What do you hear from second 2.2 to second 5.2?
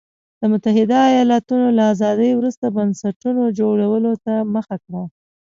وروسته بنسټونو جوړولو ته مخه کړه.